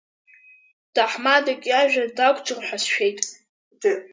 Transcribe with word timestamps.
Ҭаҳмадак 0.93 1.61
иажәа 1.69 2.05
дақәӡыр 2.17 2.59
ҳәа 2.65 2.77
сшәеит. 2.83 3.19